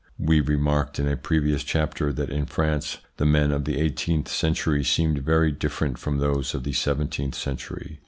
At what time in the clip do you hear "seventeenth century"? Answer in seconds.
6.73-7.99